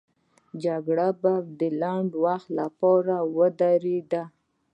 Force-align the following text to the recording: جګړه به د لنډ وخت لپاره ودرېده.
جګړه 0.63 1.07
به 1.21 1.33
د 1.59 1.61
لنډ 1.81 2.11
وخت 2.25 2.47
لپاره 2.59 3.15
ودرېده. 3.37 4.23